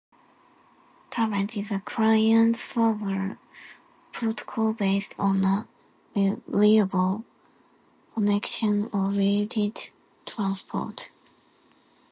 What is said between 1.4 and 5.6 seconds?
is a client-server protocol, based on